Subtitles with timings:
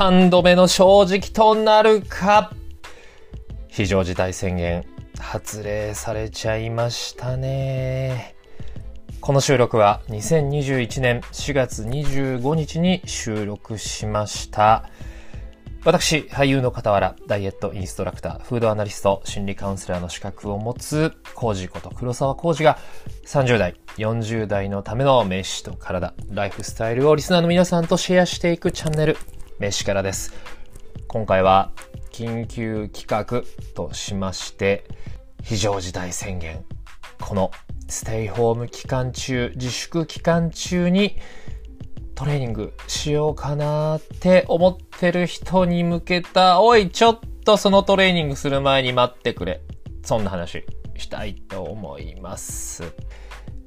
[0.00, 2.54] 3度目の正直となるか
[3.68, 4.86] 非常事態宣言
[5.18, 8.34] 発令されちゃいましたね。
[9.20, 14.88] この収録は2021年4月25日に収録しました。
[15.84, 22.78] 私、俳優の傍ら、ダイエットインストラクター、フードアナリスト、心理カウンセラーの資格を持つ、コージこと黒沢コージが、
[23.26, 29.16] 30代、40代のための飯と体、ライフスタイルをリスナーの皆さんとシェアしていくチャンネル、
[29.60, 30.32] 飯からです。
[31.06, 31.70] 今回は、
[32.12, 33.42] 緊急企画
[33.74, 34.84] としまして、
[35.42, 36.64] 非常事態宣言、
[37.20, 37.50] この
[37.86, 41.18] ステイホーム期間中、自粛期間中に
[42.14, 49.60] トレーニングしようかなって思ってる人に向けた、おい、ちょっとそのトレーニングする前に待ってくれ。
[50.02, 50.64] そんな話
[50.96, 52.82] したいと思います。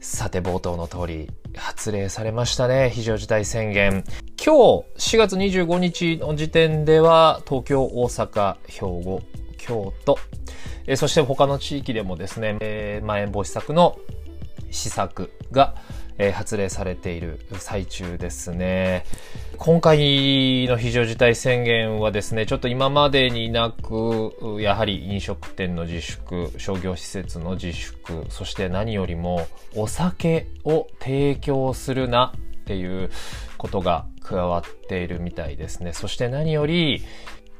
[0.03, 2.91] さて、冒頭の通り、発令されましたね。
[2.94, 4.03] 非常事態宣言。
[4.38, 9.22] 今日、4月25日の時点では、東京、大阪、兵庫、
[9.58, 10.19] 京都、
[10.88, 13.97] えそして他の地域でもですね、えー、まん延防止策の
[14.72, 15.73] 施策が、
[16.17, 19.06] え、発令されている最中ですね。
[19.58, 33.09] 今回の非常事態宣言はですね、ちょっと今までになく、やはり飲食店の自粛、商業施設の自粛、そして何よりもお酒を提供するなっていう
[33.58, 35.94] ことが加わっているみたいですね。
[35.94, 37.03] そして何より、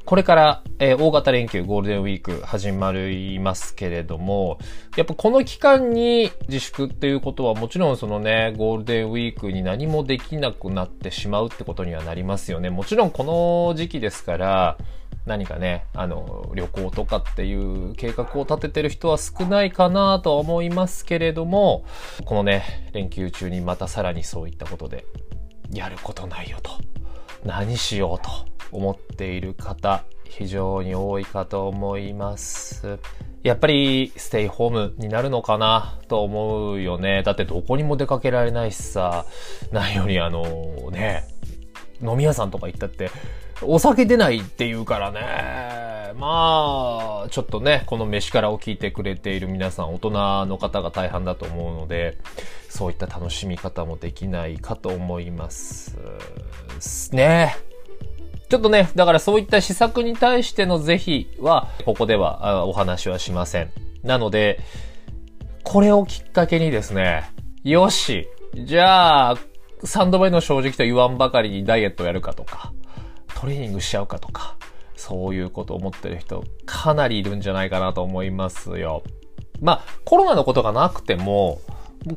[0.06, 4.58] これから、えー、大型連休ゴールデンウィーク始まりますけれども、
[4.98, 12.70] やっぱこの期間に自粛っていうことはもちろんそのね、ゴールデンウィークに何もできなくなってしまうってことにはなりますよね。
[12.70, 14.78] もちろんこの時期ですから、
[15.26, 21.86] 何かね、あの、旅行とかっていう計画を立ててる人は少ないかなとは思いますけれども、
[22.26, 25.06] このね、連休中にまたさらにそういったことで、
[25.72, 26.72] やることないよと。
[27.45, 28.53] 何しようと。
[28.74, 33.00] 思っている方、非常に多いかと思います。
[33.44, 37.23] やっぱりステイホームになるのかなと思うよね。
[37.23, 39.26] だってどこにも出かけられないしさ、
[39.72, 40.44] 何よりあの
[40.92, 41.26] ね、
[42.02, 43.12] 飲み屋さんとか行ったって、
[43.62, 46.14] お酒出ないって言うからね。
[46.17, 50.12] まあ、ちょっとね、この飯からを聞いてくれている皆さん、大人
[50.45, 52.17] の方が大半だと思うので、
[52.70, 55.98] そういった楽しみ方もできないかと思います。
[57.12, 57.56] ね
[58.49, 63.71] ちょっとね、だからそういった施策に対しての是非は、ここではお話はしません。
[64.04, 64.59] なので、
[65.64, 67.32] これをきっかけにですね、
[67.64, 69.37] よし、じゃあ、
[69.83, 72.73] 3度目の正直と言わんばかりにダイエットをやるかとか、
[73.36, 74.55] トレーニングしちゃうかとか、
[74.95, 79.03] そういうことを思ってる人、かなりいるんじゃないかなと思いますよ。
[79.61, 81.59] まあ、コロナのことがなくても、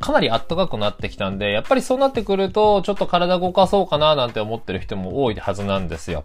[0.00, 6.24] かなり暖かくなってきたんで、やっぱりそうなってくると、ちょっと体動かそうかななんて思ってる人も多いはずなんですよ。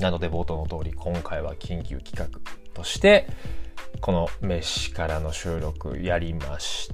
[0.00, 2.40] なので冒頭の通り、今回は緊急企画
[2.74, 3.26] として、
[4.00, 6.90] この飯からの収録やりまし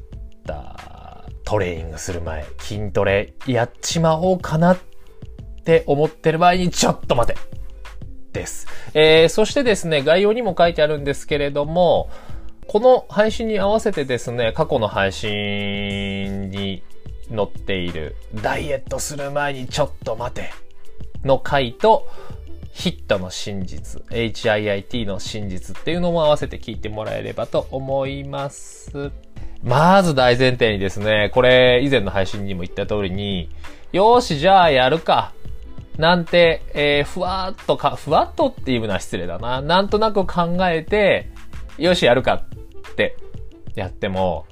[0.46, 1.24] た。
[1.44, 4.78] トレーニングする前、筋トレやっちまおうかなっ
[5.64, 7.38] て思ってる場合に、ちょっと待て
[8.32, 8.66] です。
[8.94, 12.08] えー、そしてですね、概要にも書いてあるんですけれども、
[12.66, 16.82] この配信に合わせてですね、過去の配信に
[17.34, 20.52] 載っているダイエットする前にちょっと待て
[21.24, 22.08] の回と
[22.72, 29.12] ヒットの真実、HIIT の真実っていうのも合わせて聞いてもらえればと思います。
[29.62, 33.48] まず大前提にですね、これ以前の配信にも言った通りに、
[33.92, 35.32] よーし、じゃあやるか。
[35.96, 39.62] なんて、えー、ふわっとか、ふわっとっていうのは失礼だな。
[39.62, 41.30] なんとなく考えて、
[41.78, 42.34] よし、やるか
[42.90, 43.16] って
[43.74, 44.46] やっても、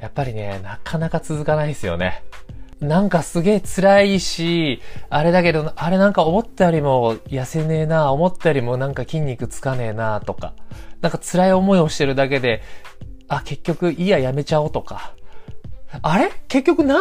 [0.00, 2.22] やっぱりね、なかなか続かないですよね。
[2.80, 4.80] なんかすげえ辛いし、
[5.10, 10.54] あれだけど、あれなんか思ったよりも痩せねえな、思ったよりもなんか筋肉つかねえな、とか。
[11.00, 12.62] なんか辛い思いをしてるだけで、
[13.26, 15.12] あ、結局、いや、やめちゃおうとか。
[16.02, 16.30] あれ？
[16.48, 17.00] 結局何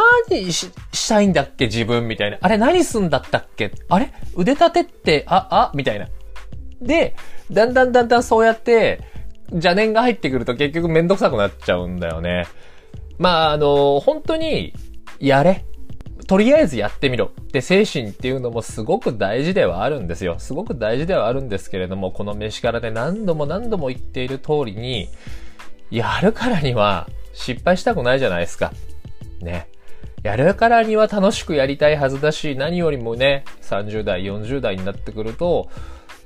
[0.52, 2.38] ししたいんだっけ自分みたいな。
[2.42, 3.72] あれ何すんだったっけ？
[3.90, 4.12] あれ？
[4.36, 5.72] 腕立てって、あ、あ？
[5.76, 6.08] みたいな。
[6.82, 7.16] で、
[7.52, 9.02] だんだんだんだんそうやって、
[9.52, 12.48] 邪念が入ってくると結局めんどくさくなっちゃうんだよね。
[13.18, 14.74] まあ、あの、本当に、
[15.20, 15.66] やれ。
[16.28, 17.32] とりあえずやってみろ。
[17.52, 20.36] で、精神っていうのもすごく大事ではあるんですよ。
[20.40, 25.08] すごく大事ではあるんですけれども、この飯からで何度も何度も言っている通りに、
[25.90, 28.74] やるからには失敗したくないじゃないですか。
[29.42, 29.70] ね。
[30.24, 35.70] やるからには楽しくやりたいはずだし、何よりもね、30代、40代になってくると、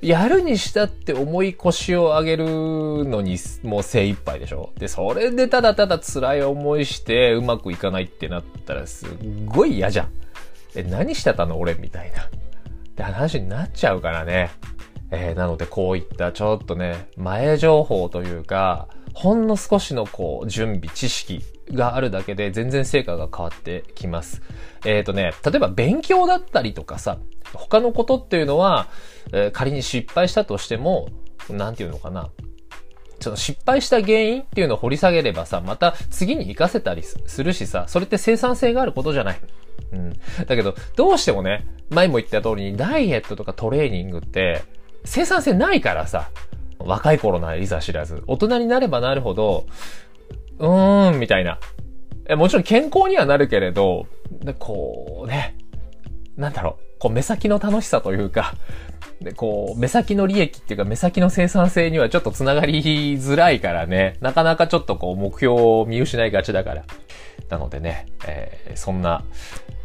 [0.01, 2.45] やるにしたって重い腰を上げる
[3.06, 4.71] のにもう精一杯でしょ？
[4.77, 9.09] で、それでただただ辛い思いしてうまくいかないってなったらすっ
[9.45, 10.09] ごい嫌じゃん。
[10.75, 11.59] え、何してたの？
[11.59, 12.24] 俺みたいな。
[12.24, 12.30] っ
[12.95, 14.51] て話になっちゃうからね。
[15.12, 21.42] えー、なのでこういったちょっとね、前情報というか、ほんの少しのこう、準備、知識
[21.74, 24.42] があるだけで全然成果が変わってきます。
[24.86, 27.19] えっ、ー、とね、例えば勉強だったりとかさ、
[27.53, 28.88] 他のことっていうのは、
[29.31, 31.09] えー、仮に失敗したとしても、
[31.49, 32.29] なんていうのかな。
[33.19, 39.39] ちょっと失敗した原因っていうのを掘り下げればさ、また次に活かせたりするしさ、それって生産性があることじゃない。
[39.91, 40.13] うん。
[40.45, 44.63] だけど、どうしてもね、前も言った通りにダイエットとかトレーニングって
[45.05, 46.29] 生産性ないからさ、
[46.79, 49.67] 若い頃ならいざ知らず、大人になればなるほど、
[50.57, 51.59] うーん、みたいな。
[52.27, 55.55] え、もちろん健康にはなるけれど、でこうね、
[56.37, 58.55] なんだろう、こう目先の楽しさというか、
[59.21, 62.81] で、こう、目先の利益っていうか目先の生産性にはちょっと繋がり
[63.18, 66.83] づらいからね、なかなかちょっとこう目標を見失いがちだから。
[67.50, 69.24] なのでね、えー、そんな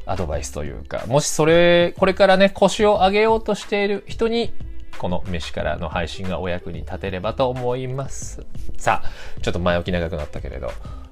[0.07, 4.53] アドバイスというか、もしそれ、これからね、腰を上げようとしている人に、
[4.99, 8.47] この飯からの配信がお役に立てればと思います。
[8.79, 10.71] さあ、ちょっと前置き長くなったけれど、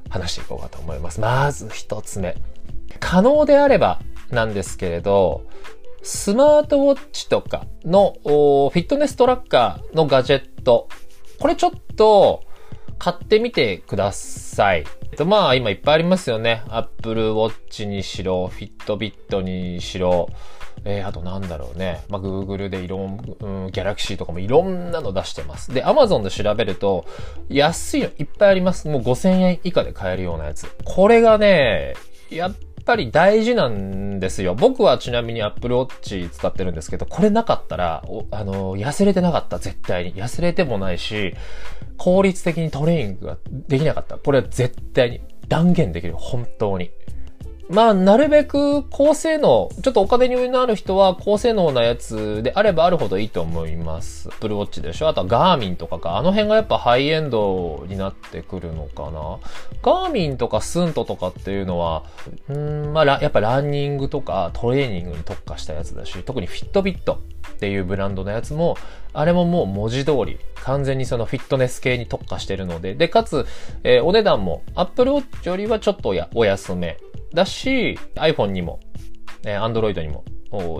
[0.08, 1.20] 話していこうかと思います。
[1.20, 2.36] まず一つ目。
[3.00, 5.42] 可能であればなんですけれど、
[6.04, 10.88] スマートウォッチとかのフィットネストラッカーのガジェット。
[11.40, 12.44] これちょっと
[12.98, 14.84] 買ってみてください。
[15.12, 16.62] えっと、まあ今いっぱいありますよね。
[16.68, 20.28] Apple Watch にしろ、Fitbit にしろ、
[20.84, 22.04] えー、あとなんだろうね。
[22.10, 25.72] まあ、Google でいろん、うん、Galaxy とかもいろんなの出してます。
[25.72, 27.06] で、Amazon で調べると、
[27.48, 28.88] 安いのいっぱいあります。
[28.88, 30.68] もう5000円以下で買えるようなやつ。
[30.84, 31.94] これがね、
[32.30, 34.54] やっぱり大事なんですよ。
[34.54, 40.14] 僕はちなみに Apple Watch 使ってるんですけど、これなかったら、あの、痩せれてなかった、絶対に。
[40.14, 41.34] 痩せれてもないし、
[41.96, 44.18] 効率的にトレーニングができなかった。
[44.18, 46.14] これは絶対に断言できる。
[46.16, 46.90] 本当に。
[47.70, 54.28] まあ、なるべく高性能、ちょっとお金に余裕のある人は高性能なやつであればあるほどいいと思います。
[54.38, 55.08] プルウォッチでしょ？
[55.08, 56.18] あとはガーミンとかか。
[56.18, 59.38] あの辺がやっぱハイエンドになってくるのかな？
[59.82, 62.04] ガーミンとかスントとかっていうのは、
[62.48, 68.76] うんまあ、やっぱランニングとかトレーニングに特化したやつだし、特にフィットビットっていうブランドのやつも、
[69.14, 73.46] あれももう文字通り、完全にそのフィットネス系に特化してるので、で、かつ、
[73.84, 76.98] えー、お値段も Apple Watch よりはちょっとやお安め
[77.34, 78.80] だし、iPhone にも、
[79.44, 80.24] えー、Android にも、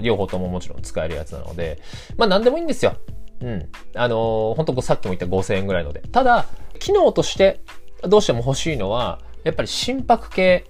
[0.03, 1.81] 両方とももちろん使えるやつなので、
[2.17, 2.97] まあ何でもいいんですよ。
[3.41, 3.69] うん。
[3.95, 6.01] あのー、本当さっきも言った5000円ぐらいので。
[6.01, 6.47] ただ、
[6.79, 7.61] 機能として
[8.03, 10.65] どうしても欲しいのは、やっぱり心拍計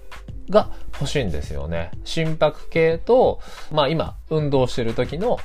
[0.49, 1.91] が欲しいんですよね。
[2.03, 3.39] 心拍計と、
[3.71, 5.37] まあ今、運動してる時の、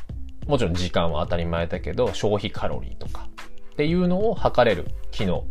[0.47, 3.29] もちろん時間は当たり前だけど、消費カロリーとか
[3.73, 5.45] っていうのを測れる機能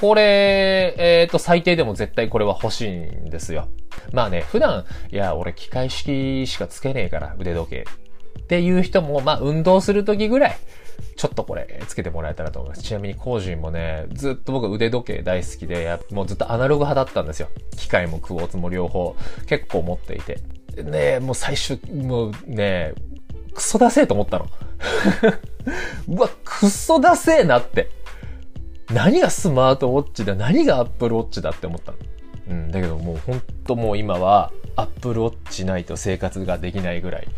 [0.00, 3.68] これ、えっ、ー、と、最低でも絶対これは欲しいんですよ。
[4.12, 7.84] まあね、普段、いや、俺機械式しかつけねえから、腕時計。
[8.40, 10.58] っていう人も、まあ、運動するときぐらい、
[11.16, 12.82] ちょっとこれ、つけてもらえたらと思います。
[12.82, 17.48] ちなみに、コージンもね、ずっと僕腕時計大好きで、もうずっとアナログ派だったんですよ。
[17.76, 19.16] 機械もクォーツも両方、
[19.46, 20.40] 結構持っていて。
[20.82, 22.92] ねもう最初、もうね、
[23.54, 24.46] クソダセえと思ったの。
[26.08, 27.88] うわ、クソダセえなって。
[28.92, 31.98] 何がスマートウォッチだ何がアップルウォッチだって思ったの？
[32.48, 37.28] うん、だけどもう本当もう今はアップルウォッチないと生活ができないぐらい、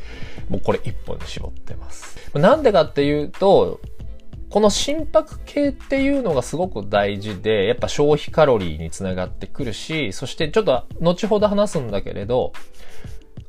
[0.48, 2.19] もうこれ一本に絞ってます。
[2.34, 3.81] なんでかっていうと、
[4.50, 12.52] この心拍計っていうのがすごく大事で、やっぱ消費カロリーにつながってくるし、そしてちょっと後ほど話すんだけれど、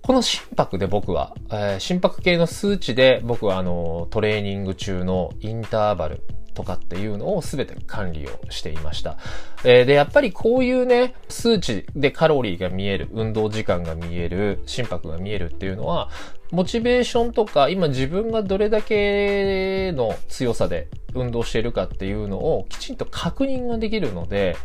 [0.02, 6.22] この心拍で僕は、えー、心拍計の数値で僕はあの、トレーニング中のインターバル、
[6.60, 9.18] とかっていうのを全て管理をしていました。
[9.64, 16.10] えー、で、やっぱりこういうね、数値でカロリーが見える、運動時間が見える、心拍が見えるっていうのは、
[16.52, 24.58] モチベーションとか、今自分がどれだけの強さで運動しているかっていうのをきちんと確認ができるので、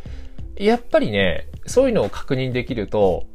[0.57, 3.27] やっぱりね、そういうのを確認できると、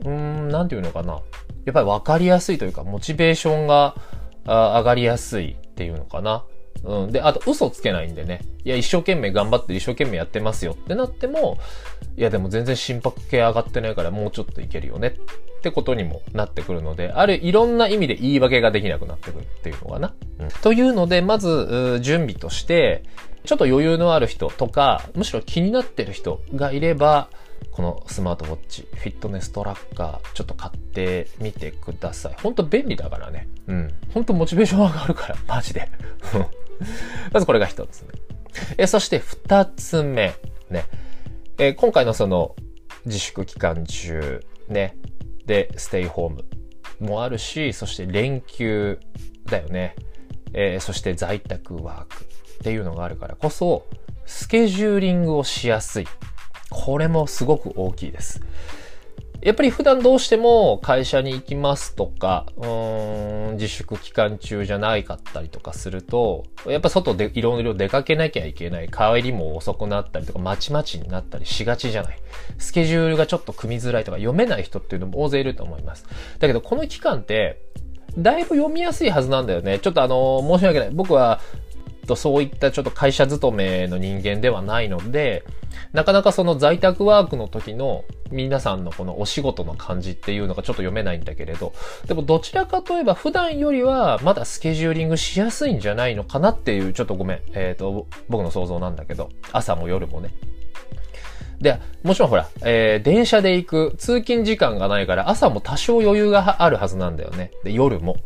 [0.00, 1.22] うーん、なんていうのかな。
[1.64, 3.96] やっぱり分かりやすいというか、モチベーションが
[4.44, 6.44] 上がりやすいっていうのかな。
[6.84, 7.12] うん。
[7.12, 8.40] で、あと嘘つけないんでね。
[8.64, 11.58] いや、一生懸命頑張って一生懸命やってますよってなっても、
[12.16, 20.14] いや、でも全然心拍計上がってないからもうちょっといけるよねってことにもなってくるので、あるいろんな意味で言い訳ができなくなってくるっていうのかな。
[20.40, 23.04] うん、というので、まず、準備として、
[23.44, 27.28] ちょっと余裕のある人とか、むしろ気になってる人がいれば、
[27.70, 32.34] このスマートウォッチ、フィットネストラッカー、ちょっと買ってみてください。
[32.42, 33.48] ほんと便利だからね。
[33.66, 33.94] うん。
[34.12, 35.88] ほんとモチベーション上がるから、マジで。
[37.32, 38.08] まずこれが一つ目。
[38.76, 40.34] えそして二つ目。
[40.70, 40.84] ね。
[41.58, 42.56] え今回のその
[43.04, 44.96] 自粛期間中、ね。
[45.46, 46.44] で、ステイホーム
[47.00, 48.98] もあるし、そして連休
[49.46, 49.96] だよね。
[50.54, 53.86] えー、そして在宅ワークっていうのがあるからこそ、
[54.24, 56.06] スケジューリングをしやすい。
[56.70, 58.40] これもすごく大きいです。
[59.42, 68.88] やっぱり普段どうしても会社に行きますとか、うーん、自粛期間中じゃないかったりとかすると、やっぱ外でいろいろ出かけなきゃいけない。
[68.88, 72.18] 帰りも遅くなったりとか、まちまちになったりしがちじゃない。
[72.58, 76.06] スケジュールがちょっと組みづらいとか読めない人っていうのも大勢いると思います。
[76.38, 77.60] だけどこの期間って、
[78.16, 79.78] だいぶ読みやすいはずなんだよね。
[79.80, 80.90] ちょっとあの、申し訳ない。
[80.92, 81.40] 僕は、
[82.06, 85.44] とそういったちょっと会社勤めの人間ではないので、
[85.92, 91.72] なかなかその在宅ワークの時の皆さんのこのお仕事の感じっていうのがちょっと読めないんだけれど、
[92.06, 100.30] でもどちらかといえば普段よりはまだスケジューリングしやすいんじゃないのかなっていう、ちょっとごめん、えっ、ー、と、僕の想像なんだけど、朝も夜もね。
[101.60, 107.52] で、もちろんほら、えー、電車で行く通勤時間がないから朝も多少余裕があるはずなんだよね。
[107.62, 108.16] で、夜も。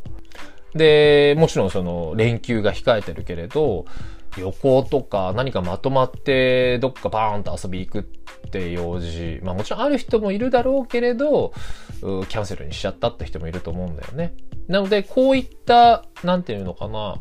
[0.76, 3.86] で、もちろんその連休が控えてるけれど、
[4.36, 8.02] 旅行とか何かまとまってどっかバーンと遊び行くっ
[8.50, 11.52] て用事、まあもちろんある人もいるだろうけれど、
[12.00, 14.34] キャンセルにしちゃったって人もいると思うんだよね。
[14.68, 17.16] なので、こういった、なんていうのかな、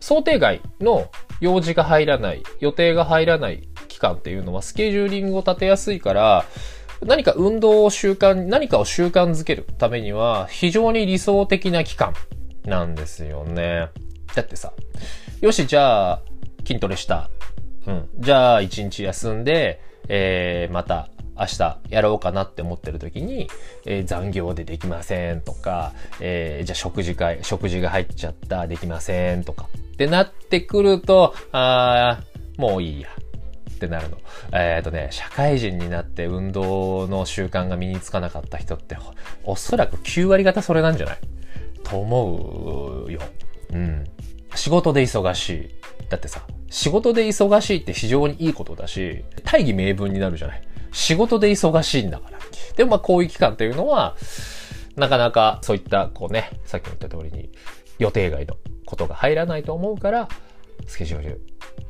[0.00, 6.44] 想定外の用事が入らない、予定が入らない期間っていうのはスケジューリングを立てやすいから、
[7.02, 12.14] 何か運動を習慣、何かを習慣づけるためには非常に理想的な期間
[12.64, 13.88] なんですよね。
[14.34, 14.72] だってさ、
[15.40, 16.22] よし、じゃあ、
[16.66, 17.30] 筋トレした。
[17.86, 18.08] うん。
[18.18, 23.48] じゃあ、一日休んで、えー、また、明日やろうかなって思ってる時に、
[23.86, 33.08] えー、残業でできませんとか、えー、じゃあ食事会、食事が入っちゃった、できませんとかってなってくると、あー、もういいや。
[33.08, 34.18] ってなるの。
[34.52, 38.98] えっ、ー、とね、社会人になって運動の習慣が身につかなかった人って、
[39.42, 41.18] おそらく9割方それなんじゃない？
[41.90, 43.20] と思うよ。
[43.72, 44.04] うん。
[44.54, 45.70] 仕事で忙しい。
[46.08, 50.62] だってさ、仕事で忙しいって非常にいいことだし、大義名分になるじゃない。
[50.92, 52.38] 仕事で忙しいんだから。
[52.76, 54.16] でもまあこういう期間っていうのは、
[54.96, 57.50] なかなかそういったこうね、さっきも言った通りに
[57.98, 58.56] 予定外の
[58.86, 60.28] ことが入らないと思うから、
[60.86, 61.40] スケジュール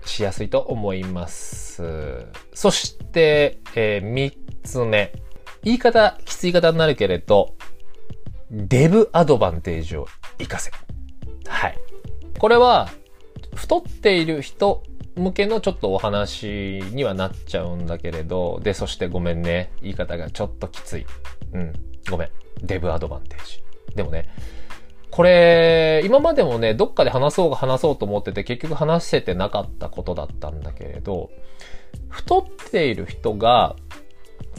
[0.04, 2.26] しやすいと思います。
[2.52, 5.12] そして、えー、三つ目。
[5.62, 7.54] 言い方、きつい方になるけれど、
[8.50, 10.06] デブアドバンテージを
[10.38, 10.70] 活かせ。
[11.46, 11.78] はい。
[12.38, 12.88] これは、
[13.54, 14.82] 太っている人
[15.16, 19.70] 向けのちょっとお話にはなっちゃうんだけれど、で、そしてごめんね。
[19.82, 21.06] 言い方がちょっときつい。
[21.52, 21.72] うん。
[22.10, 22.28] ごめん。
[22.62, 23.62] デブアドバンテージ。
[23.94, 24.28] でもね、
[25.10, 31.30] これ、今までもね、どっかで話そうが話そうと思ってて、結局話せてなかったことだったんだけれど、
[32.08, 33.76] 太っている人が、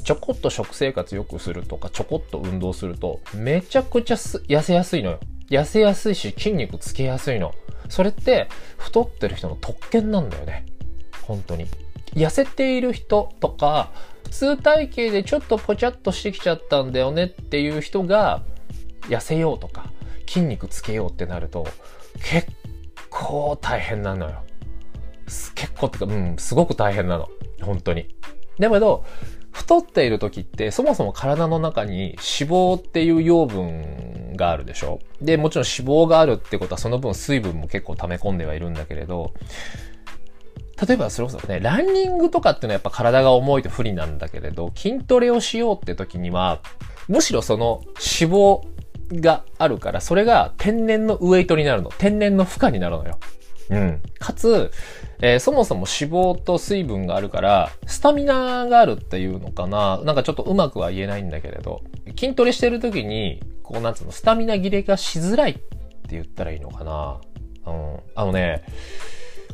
[0.03, 5.19] ちょこっと食生活良くするとか、ちょこっと運動すると、めちゃくちゃ痩せやすいのよ。
[5.49, 7.53] 痩せやすいし、筋肉つけやすいの。
[7.89, 8.47] それって
[8.77, 10.65] 太ってる人の特権なんだよね。
[11.23, 11.67] 本当に。
[12.13, 13.91] 痩せている人とか、
[14.23, 18.43] 普通体型でちょっとぽちゃっとしてきちゃったんだよねっていう人が、
[19.09, 19.91] 痩せようとか、
[20.27, 21.67] 筋肉つけようってなると、
[22.23, 22.47] 結
[23.09, 24.43] 構大変なのよ。
[25.55, 27.29] 結構ってか、うん、すごく大変なの。
[27.61, 28.15] 本当に。
[28.59, 29.05] だけど、
[29.51, 32.17] 太っている時ってそもそも体の中に脂
[32.49, 34.99] 肪っていう養分があるでしょ？
[35.21, 39.33] で、もちろん脂肪があるってことはその分水分も結構溜め込んではいるんだけれど、
[40.87, 46.61] 例えばそれこそね、ランニングとかっていうのはやっぱ体が重いと不利なんだけれど、筋トレをしようって時には、
[47.07, 51.91] むしろその脂肪があるから、それが天然のウエイトになるの。
[51.97, 53.19] 天然の負荷になるのよ。
[53.71, 54.01] うん。
[54.19, 54.69] かつ、
[55.21, 61.81] えー、そもそも脂肪と水分があるから、スタミナがあるっていうのかななんかちょっとうまくは言えないんだけれど、
[62.17, 65.61] 筋トレしてる時に、こうなんつうの、スタミナ切れがしづらいって
[66.11, 67.21] 言ったらいいのかな
[67.65, 67.99] うん。
[68.13, 68.63] あのね、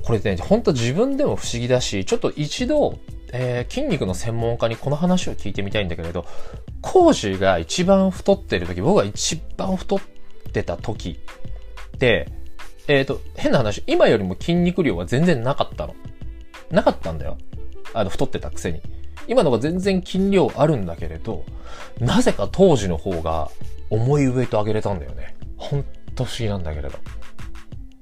[0.03, 2.97] これね、ほんと自分でも不思議だし、ちょっと一度、
[3.33, 6.25] えー、筋肉の専門家にこの話を聞いてみたいんだけれど、
[6.81, 9.99] コージが一番太ってる時、僕が一番太っ
[10.53, 11.19] てた時
[11.95, 12.31] って、
[12.87, 15.95] えっ、ー、と、変な話、今よりも筋肉量は全然なかったの。
[16.71, 17.37] なかったんだよ。
[17.93, 18.81] あの、太ってたくせに。
[19.27, 21.43] 今のが全然筋量あるんだけれど、
[21.99, 23.49] なぜか当時の方が
[23.89, 25.35] 重いウエイト上げれたんだよね。
[25.57, 26.97] ほんと不思議なんだけれど。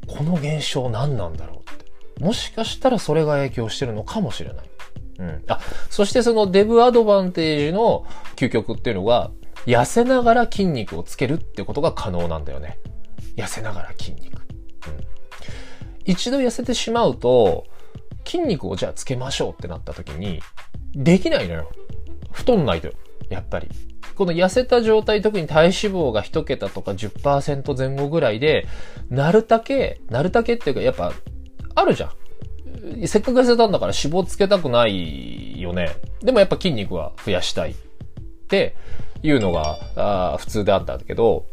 [0.07, 2.23] この現象何なんだろうって。
[2.23, 4.65] もしかしたらそれが影響してるのかもしれない。
[5.19, 5.43] うん。
[5.47, 9.31] あ、そしてそのデブアドバンテージの究極っていうのが、
[9.65, 12.77] 痩せながら筋肉をつけるってことが可能なんだよね。
[13.35, 14.34] 痩せながら筋肉。
[16.05, 17.65] 一度痩せてしまうと、
[18.25, 20.41] 筋肉をじゃあつけましょうってなった時に、
[20.93, 21.69] できないのよ。
[22.31, 22.89] 太んないと。
[23.29, 23.69] やっぱり。
[24.15, 28.67] この痩せた状態、特に体脂肪が1桁とか10%前後ぐらいで、
[29.09, 31.11] なるだけ、なるだけっていうか、やっぱ、
[31.75, 33.07] あるじゃん。
[33.07, 35.89] せっかく痩せたんだから脂肪つけたくないよね。
[36.21, 37.71] でもやっぱ筋肉は増やしたい。
[37.71, 37.73] っ
[38.47, 38.75] て
[39.23, 41.45] いうのが、あ普通であったんだけど、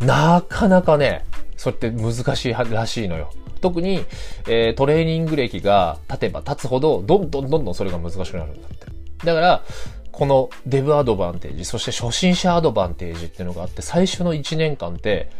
[0.00, 1.24] なかなかね、
[1.56, 3.30] それって難しいらしいのよ。
[3.60, 4.04] 特に、
[4.48, 8.86] えー、トレーニング歴が経てば経つほど、どんどんどんどんそれが難しくなるんだって。
[9.24, 9.62] だから、
[10.10, 15.30] このデブアドバンテージ、そして初心者アドバンテージっていうのがあって、最初の1年間って、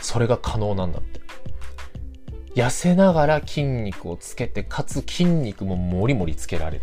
[0.00, 1.20] それが可能なんだって。
[2.54, 6.82] 痩せながら筋肉をつけて、かつ筋肉ももりもりつけられる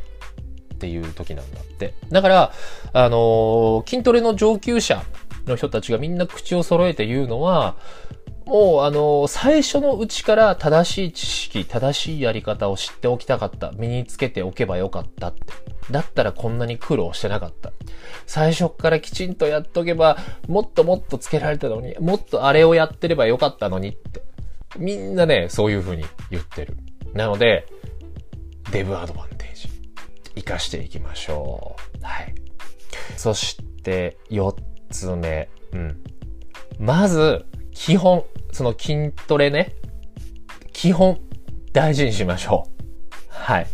[0.73, 1.93] っていう時なんだって。
[2.09, 2.51] だから、
[2.93, 5.03] あのー、筋トレの上級者
[5.45, 7.77] の人たちがみんな口を揃えて言うのは、
[8.49, 13.71] もう、あの、最初のうちから正しい知識、正しいやり方を知っておきたかった。
[13.77, 15.41] 身につけておけばよかったって。
[15.91, 17.71] だったらこんなに苦労してなかった。
[18.25, 24.23] 最初からきちんとやっとけば、もっともっとつけられたのに、もっとあれをやってればよかったのにって。
[24.79, 26.75] みんなね、そういう風に言ってる。
[27.13, 27.67] なので、
[28.71, 29.69] デブアドバンテージ、
[30.33, 32.03] 活かしていきましょう。
[32.03, 32.33] はい。
[33.15, 34.55] そして、四
[34.89, 35.49] つ目。
[35.73, 36.03] うん。
[36.79, 37.45] まず、
[37.79, 38.25] 基本。
[38.51, 39.73] その筋トレね、
[40.73, 41.17] 基本
[41.71, 43.25] 大事にしましょう。
[43.29, 43.67] はい。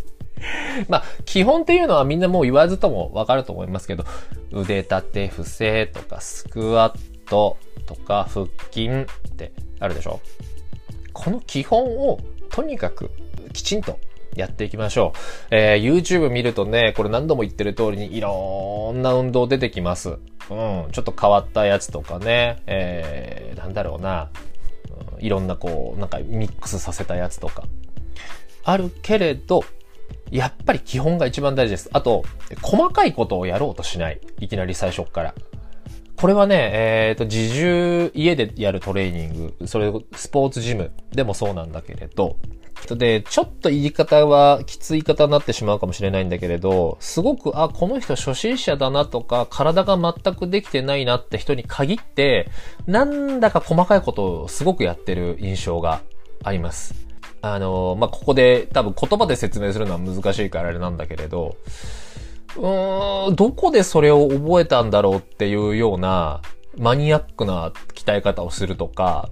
[0.87, 4.05] まあ、基本っていうのはみんなもう言わずともわかると思いますけど、
[4.51, 7.57] 腕立て伏せとかスクワット
[7.87, 10.21] とか腹筋ってあるでしょ？
[11.11, 12.19] この基本を
[12.51, 13.09] とにかく
[13.53, 13.99] きちんと
[14.35, 15.19] やっていきましょう。
[15.51, 20.09] えー、YouTube 見るとね、これ何度も言ってる通りにいろんな運動出てきます。
[20.09, 20.17] うん、
[20.91, 24.29] ちょっと変わったやつとかね、えー、なんだろうな、
[25.19, 27.63] いろんなこう、なんかミックスさせたやつとか。
[28.63, 29.63] あるけれど、
[30.31, 31.89] やっぱり基本が一番大事です。
[31.93, 32.23] あと、
[32.61, 34.19] 細かいことをやろうとしない。
[34.39, 35.35] いきなり最初から。
[36.17, 42.37] これはね、えっ、ー、と、自重、家でやるトレーニング、それ、スポーツジムでもそうなんだけれど、
[42.95, 52.49] で、ちょっと言い方はきつい方になってしまうかもしれないんだけれど、すごく、あ、この人初心者だなとか、体が全くできてないなって人に限って、
[52.85, 56.01] なんだか細かいことをすごくやってる印象が
[56.43, 56.93] あります。
[57.41, 61.55] あの、まあ、ここで多分言葉で説明するのは難しいからあれなんだけれど、
[62.57, 66.41] うーん、どこでそれを覚えたんだろうっていうような
[66.77, 69.29] マニアックな鍛え方をするとか、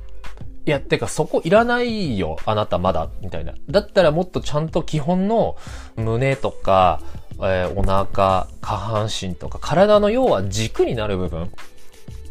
[0.66, 3.54] いや、てかそこいらないよ、あなたまだ、みたいな。
[3.70, 5.58] だったらもっとちゃんと基本の
[5.98, 7.02] 胸とか、
[7.40, 11.52] えー、お腹、下半身とか、体の要は軸になる部分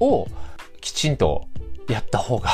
[0.01, 0.29] を
[0.81, 1.47] きちんと
[1.89, 2.51] やった方が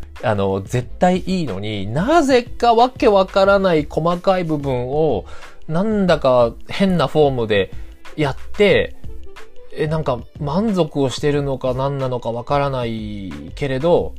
[0.22, 5.26] あの、絶対いいのになぜかわけわからない細かい部分を、
[5.68, 7.70] なんだか変なフォームで
[8.16, 8.96] やって、
[9.72, 14.14] え、なんか満足をしてるのか何なのかわからないけれど、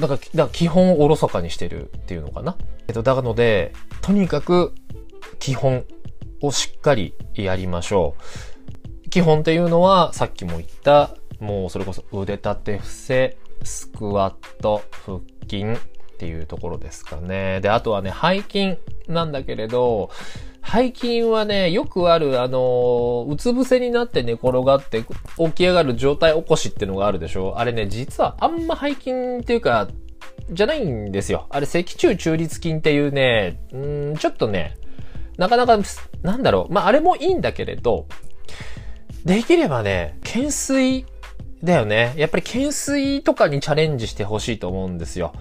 [0.00, 2.56] だから、から基本をおろそかにしてるっていうのかな？
[2.88, 4.74] えっと、だので、とにかく
[5.38, 5.84] 基本
[6.40, 8.16] をしっかりやりましょ
[9.06, 9.08] う。
[9.10, 15.76] 基本っていうのは、さっきも言った、もうそれこそ腕立て伏せ、スクワット、腹筋っ
[16.18, 17.60] ていうところですかね。
[17.60, 18.78] で、あとはね、背筋
[19.08, 20.10] なんだけれど、
[20.64, 25.04] 背筋はね、よくある、あのうつ伏せになって寝転がって
[25.36, 27.58] 起き上がる状態起こしっていうのがあるでしょ？
[27.58, 29.88] あれね、実はあんま背筋っていうか、
[30.50, 31.46] じゃないんですよ。
[31.50, 33.76] あれ、脊柱中立筋っていうね、う
[34.12, 34.76] ん、ちょっとね、
[35.36, 35.78] なかなか、
[36.22, 36.72] なんだろう。
[36.72, 38.06] まあ、あれもいいんだけれど、
[39.24, 41.06] できればね、懸垂
[41.62, 42.12] だよね。
[42.16, 45.32] やっぱり懸垂とかにチャレンジしてほしいと思うんですよ。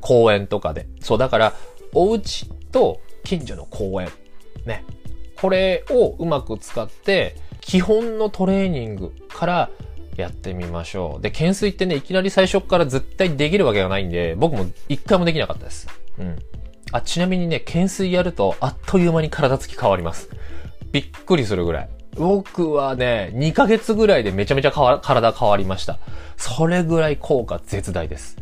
[0.00, 0.86] 公園とかで。
[1.00, 1.52] そう、だから、
[1.92, 4.08] お家と近所の公園。
[4.66, 4.84] ね。
[5.40, 9.70] これをうまく使って、基本のトレーニングから
[10.16, 11.22] やってみましょう。
[11.22, 15.88] で、懸垂ってね、いきなり最初から絶対できるわけがないんで、僕も一回もできなかったです。
[16.18, 16.38] うん。
[16.92, 20.28] あ、ちなみにね、懸垂やると、あっという間に体つき変わります。
[20.92, 21.88] びっくりするぐらい。
[22.16, 25.98] 僕はね、2ヶ月ぐらいでめちゃめちゃ体変わりました。
[26.36, 28.36] それぐらい効果絶大です。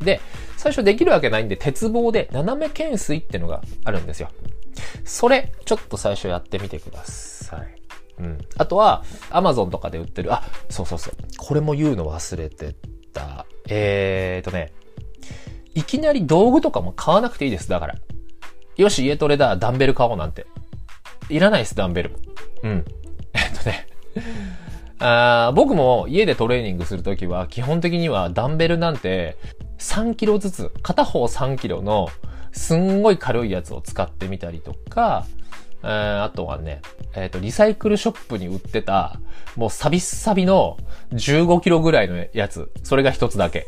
[0.00, 0.20] で、
[0.56, 4.30] 最初できるわけないんで、鉄棒で斜め懸垂ってのがあるんですよ。
[5.04, 7.74] それ、ちょっと最初やってみてください。
[8.18, 8.38] うん。
[8.56, 11.14] あとは、アマゾンとかで売ってる、あ、そうそうそう。
[11.38, 12.74] これも言うの忘れて
[13.12, 13.46] た。
[13.68, 14.72] えーとね、
[15.74, 17.68] いきなり道具とかも買わなくていいです。
[17.68, 17.94] だから。
[18.76, 20.46] よし、家トレだ、ダンベル買おうなんて。
[21.28, 22.16] いらないです、ダンベル。
[22.62, 22.84] うん。
[23.32, 23.86] えっとね。
[25.04, 29.36] あ僕も家でトレーニングするときは、基本的にはダンベルなんて
[29.78, 32.08] 3キロずつ、片方3キロの
[32.52, 35.26] すんごい軽いやつを使ってみたりとか、
[35.82, 36.80] え、あとはね、
[37.14, 39.18] えっ、ー、と、リサイクルショップに売ってた、
[39.56, 40.76] もうサビッサビの
[41.12, 42.70] 15キロぐらいのやつ。
[42.84, 43.66] それが一つだけ。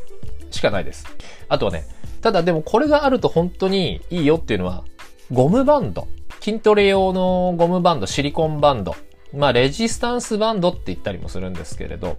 [0.53, 1.05] しかないです。
[1.49, 1.85] あとはね、
[2.21, 4.85] ただでもこれがあると本当にいいよっていうのは、
[5.33, 6.07] ゴムバンド。
[6.41, 8.95] 筋トレ用のゴムバンド、シリコンバンド。
[9.35, 12.17] まあ、レジスタンスバンドって言ったりもするんですけれど、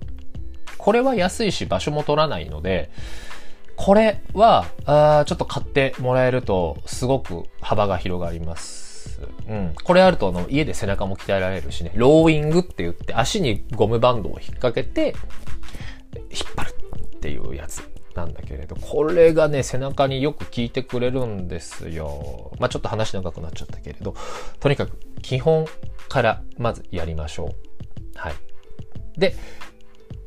[0.78, 2.92] これは安いし場所も取らないので、
[3.76, 9.20] これは、あちょっと買ってもらえると、すごく幅が広がります。。
[9.48, 9.76] うん。
[9.84, 15.16] これあると、あの、家で背中も鍛えられるしね、ローイングって言って、足にゴムバンドを引っ掛けて、
[16.16, 16.76] 引っ張る
[17.18, 22.52] っていうやつなんだけれど、これがね、背中によく効いてくれるんですよ。
[22.60, 24.16] まあちょっと話長くなっちゃったけれど、
[24.60, 25.66] とにかく基本
[26.08, 28.18] からまずやりましょう。
[28.18, 28.34] はい。
[29.18, 29.36] で、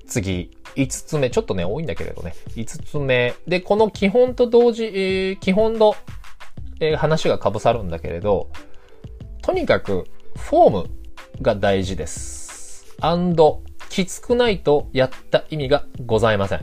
[0.07, 3.35] 次、5つ目、ちょっとね、多いんだけれどね、5つ目。
[3.47, 5.95] で、この基本と同時、えー、基本の、
[6.81, 8.51] えー、話がかぶさるんだけれど、
[9.43, 10.05] とにかく、
[10.37, 10.91] フォーム
[11.43, 12.95] が大事です。
[13.01, 16.61] アンド、きつくないとやった意味がございません。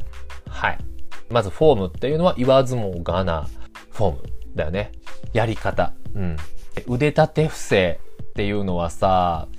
[0.48, 0.95] はい。
[1.36, 3.50] まずフォームっていうのは言わずもがな
[3.92, 4.20] フォーム
[4.56, 4.94] だよね。
[5.34, 5.92] やり方。
[6.14, 6.38] うん。
[6.88, 9.50] 腕立て伏せっていうのはさ、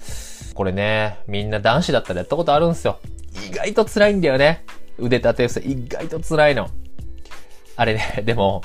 [0.55, 2.99] これね、みんな男子だったらやったことあるんすよ。
[3.47, 4.65] 意外と辛いんだよね。
[4.99, 5.69] 腕立て伏せ。
[5.69, 6.71] 意外と辛いの。
[7.77, 8.62] あれね、でも、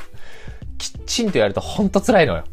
[0.77, 2.45] きちんとやるとほんと辛いのよ。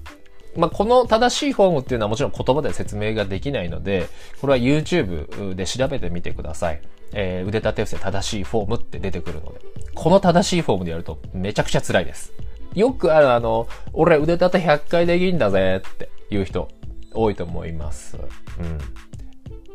[0.59, 4.09] まあ、この正しいフォームっていうのはもちろん言葉で説明ができないので、
[4.41, 6.81] これは YouTube で調べてみてください。
[7.13, 9.61] えー、腕立て伏せ正しいフォームって出てくるので。
[9.95, 12.33] この正しいフォームでやるとめちゃくちゃ辛いです。
[12.75, 16.69] よくあるあの、俺腕立て100回できんだぜっていう人
[17.15, 18.19] 多いと思います。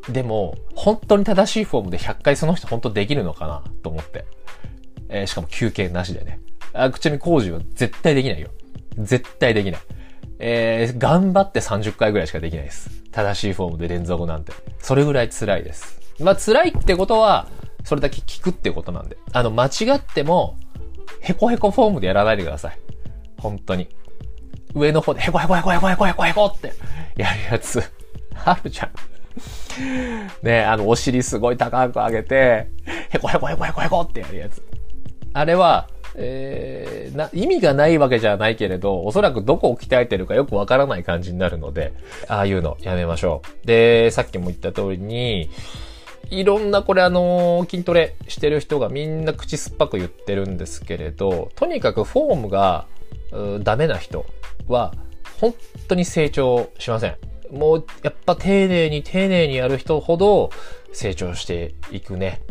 [0.07, 0.13] うん。
[0.13, 4.25] でも、本当に正しいフォームで100回その人本当できるのかなと思って。
[5.07, 6.41] えー、しかも休憩なしでね。
[6.73, 8.49] あ、ちなみ工事は絶対できないよ。
[8.97, 9.81] 絶対できない。
[10.39, 12.89] えー、頑張って30回ぐらいしかできないです。
[13.11, 14.53] 正しいフォームで連続なんて。
[14.79, 15.99] それぐらい辛いです。
[16.19, 17.47] まあ辛いってことは、
[17.83, 19.17] それだけ効くってことなんで。
[19.31, 20.57] あの、間違っても、
[21.19, 22.79] ヘコヘコフォームでやらないでください。
[23.37, 23.89] 本当に。
[24.73, 26.73] 上の方でヘコヘコヘコヘコヘコヘコヘコって
[27.15, 27.81] やるやつ。
[28.45, 28.91] あるじゃん。
[30.43, 32.69] ねあの、お尻すごい高く上げて、
[33.09, 34.63] ヘコヘコヘコヘコヘコってやるやつ。
[35.33, 41.93] あれは、えー、な、意味がないわけじゃないけれど、おそらくどこを鍛えてるかよくわからない感じになるので、
[42.27, 43.67] ああいうのやめましょう。
[43.67, 45.49] で、さっきも言った通りに、
[46.29, 52.87] いろんなこれあの筋トレしてる人がみんな口酸っぱく言ってるんですけれど、とにかくフォームが
[53.61, 54.25] ダメな人
[54.67, 54.93] は
[55.39, 55.53] 本
[55.87, 57.17] 当に成長しません。
[57.51, 60.49] もうやっぱ丁寧に丁寧にやる人ほど
[60.91, 62.41] 成長していくね。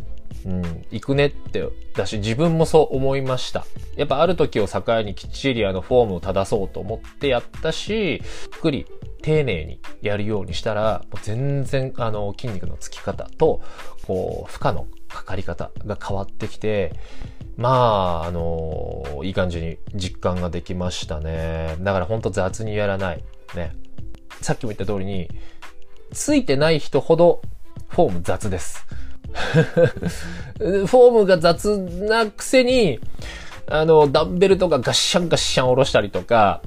[0.44, 3.64] うん、行くねってだし、自分もそう思いました。
[3.96, 8.20] やっぱある時を境にきっちりあのフォームを正そうと思ってやったし、ゆっ
[8.60, 8.86] くり
[9.22, 13.62] 丁寧にやるようにしたら、もう全然あの筋肉のつき方と、
[14.06, 16.92] こう、負荷のかかり方が変わってきて、
[17.56, 21.76] まあ、あのいい感じに実感ができましたね。
[21.80, 23.24] だからほんと雑にやらない。
[23.54, 23.72] ね。
[24.40, 25.28] さっきも言った通りに、
[26.12, 27.42] ついてない人ほど
[27.88, 28.84] フォーム雑です。
[30.58, 33.00] フォームが雑なくせに、
[33.66, 36.62] あの、ダンベルとかガッシャンガッシャン下ろしたりとか、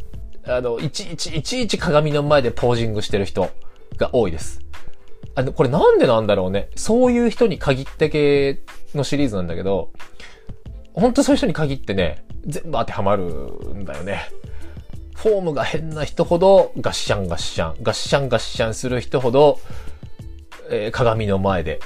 [0.48, 3.50] あの、いちいち、いちいち鏡の前でポージングしてる人
[3.98, 4.62] が多いです。
[5.36, 6.70] あの、これなんでなんだろうね。
[6.76, 8.62] そういう人に限って系
[8.94, 9.92] のシリーズなんだけど、
[10.94, 14.30] ほんとそういう人に限ってね、全部当てはまるんだよね。
[15.16, 19.60] フォームが変な人ほどガッシャンガッシャン、ガッシャンガッシャンする人ほど、
[20.70, 21.80] えー、鏡の前で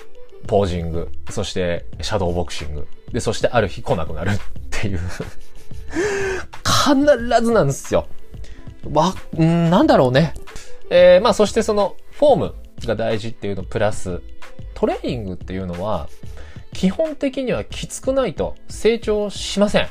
[0.47, 4.37] ポージング、そしてシャドーボクシング、で、そしてある日来なくなるっ
[4.69, 4.99] ていう
[6.63, 8.07] 必ずなんですよ。
[8.91, 10.33] わ、んなんだろうね。
[10.89, 14.21] えー、まあそしてそのフォームが大事っていうのプラス、
[14.73, 16.07] トレーニングっていうのは、
[16.73, 19.87] 基本的にはきつくないと成長しません。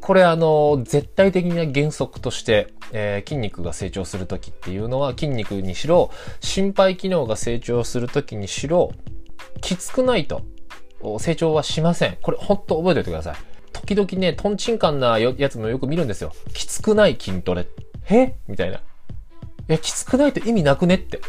[0.00, 8.92] これあの、絶対的な原則として、えー、筋肉が成長するときっていうのは筋肉にしろ、心肺機能が成長するときにしろ、
[9.60, 10.42] きつくないと
[11.18, 12.18] 成長はしません。
[12.22, 13.36] これほんと覚えておいてください。
[13.72, 16.32] 時々ね、トンチンカンなやつもよく見るんですよ。
[16.52, 17.66] きつくない筋トレ。
[18.10, 18.80] えみたいな。
[19.68, 21.20] え、きつくないと意味なくねって。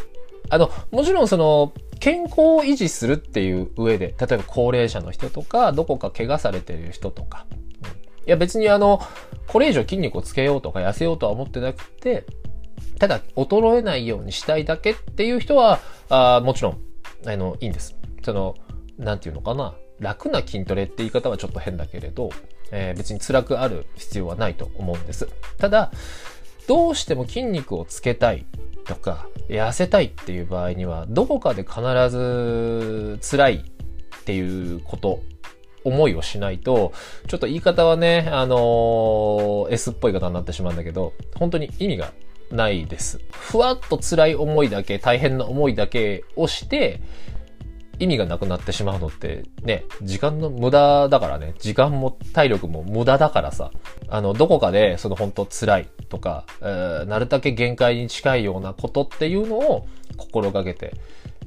[0.48, 7.60] あの、もちろんその、健康を維持するっていう上で、例えば高齢者の人とか、どこか怪我されてる人とか、うん、い
[8.26, 9.00] や別にあの、
[9.46, 12.24] これ以上筋肉をつけようとか痩せようとは思ってなくて、
[12.98, 16.78] ただ衰えないようにしたいだけっていう人は、あもちろん、
[17.26, 17.99] あの、いいんです。
[18.22, 18.54] その、
[18.98, 22.30] なんていうのかな、楽な筋トレって言い方はちょっと変だけれど、
[22.72, 25.28] えー、別に辛くある必要はないと思うんです。
[25.58, 25.90] ただ、
[26.66, 28.44] どうしても筋肉をつけたい
[28.86, 31.80] とか、痩せたいっていう場合には、どこかで必
[32.10, 35.20] ず辛いっていうこと
[35.84, 36.92] 思いをしないと、
[37.26, 42.12] ちょっと言い方はね、あのー、S っぽい方になってしまうんだけど、本当に意味が
[42.50, 43.20] ないです。
[43.30, 47.00] ふわっと辛い思いだけ、大変な思いだけをして、
[48.00, 53.70] 意味がなくなってしまうのってね、時間の無駄だからね、時間も体力も無駄だからさ、
[54.08, 59.86] あの、どこかでその本当辛いとか、えー、なるだけ限界に近いようなことっていうのを
[60.16, 60.94] 心がけて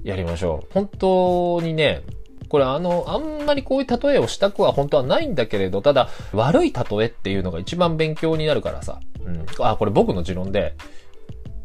[0.03, 0.73] やりましょう。
[0.73, 2.03] 本当にね、
[2.49, 8.99] これあの、あんまりこういう例えをしたくは本当はないんだけれど、ただ、悪い例えっていうのが一番勉強になるからさ。
[9.25, 9.45] うん。
[9.59, 10.75] あ、これ僕の持論で、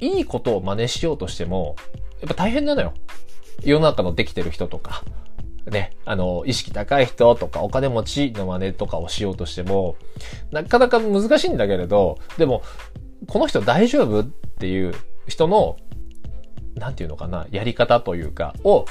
[0.00, 1.76] いいことを真似しようとしても、
[2.20, 2.94] やっぱ大変なのよ。
[3.62, 5.02] 世の中のできてる人とか、
[5.70, 9.96] ね、あの、意識高い人とかお金持ちの真似とかをしようとしても、
[10.50, 12.62] なかなか難しいんだけれど、でも、
[13.26, 14.94] この人大丈夫っていう
[15.26, 15.76] 人の、
[16.76, 18.86] なんていうのかな、やり方というか、を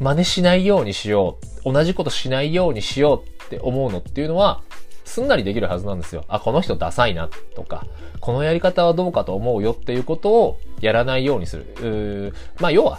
[0.00, 1.72] 真似しないようにしよう。
[1.72, 4.62] 同じことしないようにしようって思うのっていうのは、
[5.04, 6.24] すんなりできるはずなんですよ。
[6.28, 7.86] あ、この人ダサいなとか、
[8.20, 11.66] このやり方はどうかと思うよっていうことをやらないようにする。
[11.76, 12.98] うーまあ、要は、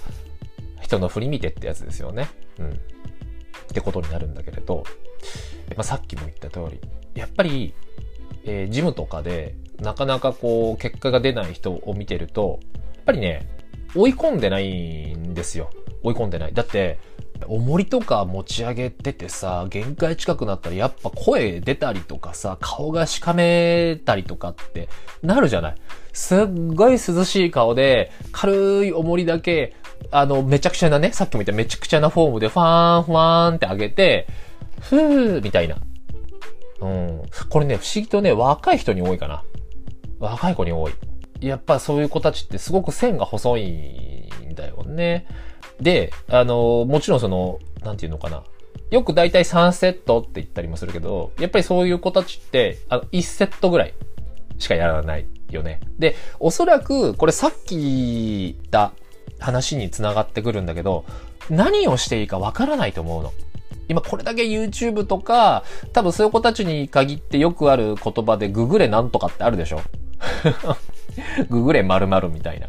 [0.87, 2.29] 人の振り見てってやつですよね。
[2.59, 2.71] うん。
[2.71, 2.73] っ
[3.73, 4.83] てことになるんだけれど、
[5.75, 6.79] まあ、さっきも言った通り、
[7.13, 7.73] やっぱり、
[8.45, 12.59] えー、ジムとかで、なかなかこう、結果が出ない人を見てると、
[12.95, 13.47] やっぱりね、
[13.95, 15.69] 追い込んでないんですよ。
[16.03, 16.53] 追い込んでない。
[16.53, 16.99] だって、
[17.45, 24.89] 重りとか持ち上げててさ、限界近くなったらやっぱ声出たりとかさ、顔がしかめたりとかって
[25.21, 25.75] なるじゃない。
[26.13, 26.39] すっ
[26.73, 29.75] ごい涼しい顔で、軽い重りだけ、
[30.11, 34.27] あの、めちゃくちゃなね、さっきも言っためちゃくちゃなフォームでファーン、ファーンって上げて、
[34.79, 35.77] ふーみたいな。
[36.81, 37.21] うん。
[37.49, 39.43] これね、不思議とね、若い人に多いかな。
[40.19, 40.93] 若い子に多い。
[41.41, 45.27] やっぱそういう子たちってすごく線が細いんだよね。
[45.79, 48.43] で、あの、もちろんその、なんていうのかな。
[48.89, 53.93] よく大体3セットって言ったりもするけど、やっぱりそういう子たちって、あの、1セットぐらい
[54.57, 55.81] しかやらないよね。
[55.99, 58.93] で、おそらく、これさっき言った
[59.39, 61.05] 話に繋がってくるんだけど、
[61.49, 63.33] 何をしていいかわからないと思うの。
[63.89, 69.81] 今これだけ YouTube とか、多分そういう子たちに限ってよくある言葉でググれなんとかってあるでしょ
[71.49, 72.67] ググれ〇〇みたいな。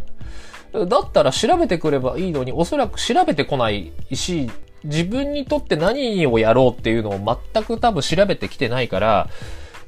[0.86, 4.50] だったら調べてくればいいのに、おそらく調べてこないし、
[4.84, 9.28] 自分にとって何をやろうっていうのを全く多分調べてきてないから、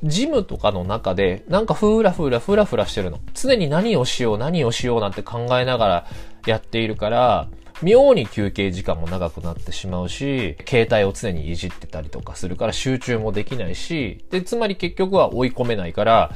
[0.03, 3.21] ジムとかの中で、なんかふーらふーらふらふらしてるの。
[3.35, 6.07] 常に何をしよう、何をしようなんて考えながら
[6.47, 7.49] やっているから、
[7.83, 16.33] 妙に休憩時間も長くなってしまうし、携帯を常にいじってたりとかするから集中もできないし、で、つまり結局は追い込めないから、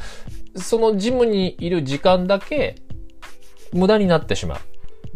[0.56, 2.76] そのジムにいる時間だけ
[3.72, 4.58] 無駄になってしまう。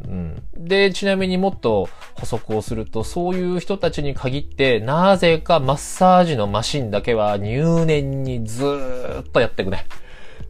[0.07, 9.87] うん、で、ちなみにもっと補足をすると、そういう人たちに限って、なぜかマッサージのマシンだけは入念にずーっとやってくね。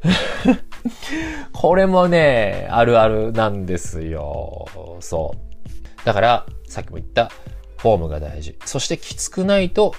[1.53, 4.67] これもね、あるあるなんですよ。
[5.01, 6.07] そう。
[6.07, 7.31] だから、さっきも言った、
[7.77, 8.57] フォームが大事。
[8.65, 9.95] そしてきつくないと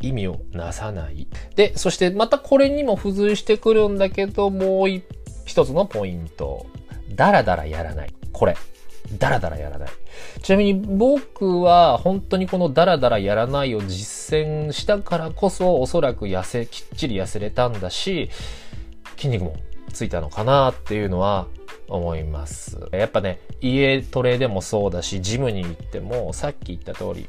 [0.00, 1.28] 意味をなさない。
[1.56, 4.88] で、そしてまたこれにも付随してくるんだけど、もう
[5.44, 6.66] 一つのポイント。
[7.14, 8.14] ダラダラやらない。
[8.32, 8.56] これ。
[9.18, 9.88] ダラダラやらない。
[10.42, 18.30] ちなみに僕は本当にこのダラダラやらないを実践したからこそおそらく痩せ、きっちり痩せれたんだし、
[19.20, 19.56] 筋肉も
[19.92, 21.46] ついたのかなっていうのは
[21.88, 22.78] 思います。
[22.92, 27.26] やっぱね、家トレでもそうだし、ジムに行ってもさっき言った通り、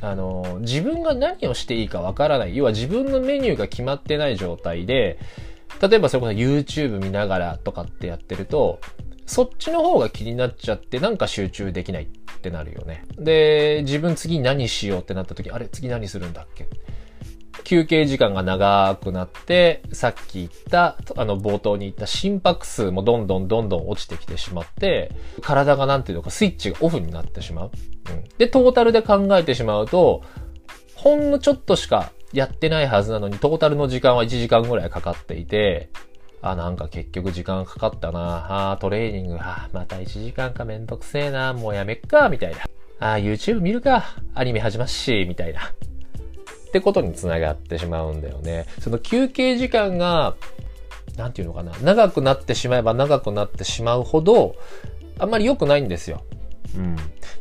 [0.00, 2.56] あの、自分が何をしていいかわからない。
[2.56, 5.18] 要は自分のメニューが決まってない状態で、
[5.80, 8.80] 例えばそれこそ YouTube 見ながらとかってやってると、
[9.26, 12.06] そっちの方が気になっちゃってなんか集中できないっ
[12.40, 13.04] てなるよね。
[13.18, 16.66] で、自分次何しようってなった時、あれ次何するんだっけ？
[17.64, 27.70] 休憩時間が長くなって、さっき言った、あの、冒頭に言った心拍数もどんどんどんどん落ちてきてしまって、体がなんていうのかスイッチがオフになってしまう。
[28.10, 28.24] うん。
[28.38, 30.22] で、トータルで考えてしまうと、
[30.94, 35.90] ほんのちょっとしかやってないはずなのに、トータルの時間は1時間ぐらいかかっていて、
[36.40, 38.72] あ、なんか結局時間かかったな。
[38.72, 41.52] あ、トレーニング、あ、また1時間かめんどくせえな。
[41.52, 42.58] もうやめっか、みたいな。
[43.00, 44.16] あ、YouTube 見るか。
[44.34, 45.72] アニメ始まっし、みたいな。
[46.68, 48.66] ってことにつながってしまうんだよね。
[48.80, 50.36] その休憩時間が、
[51.16, 51.72] なんていうのかな。
[51.82, 54.54] 長くなってしまえば長くなってしまうほど、
[55.18, 56.22] あんまり良くないんですよ。
[56.76, 56.96] うん。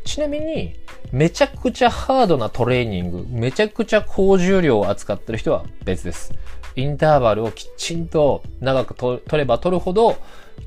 [0.05, 0.75] ちなみに、
[1.11, 6.33] めちゃくちゃハードなトレーニング、めちゃくちゃ高重量を扱ってる人は別です。
[6.77, 10.15] インターバルをきちんと長く取れば取るほど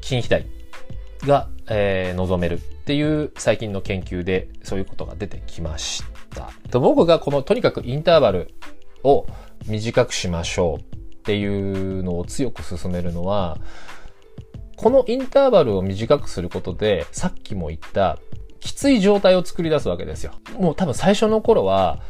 [0.03, 0.46] 筋肥大
[1.27, 6.10] が、えー、望めるっていう最近の研究でそういうことが出てきました。
[6.70, 8.54] と僕がこのとにかくインターバル
[9.04, 9.26] を
[9.66, 10.87] 短くしましょうっ
[11.22, 13.59] ていうのを強く進めるのは、
[14.76, 18.18] このインターバルを短くすることで、さっきも言った
[18.61, 20.33] きつい状態を作り出すわけですよ。
[20.59, 22.00] もう多分最初の頃は、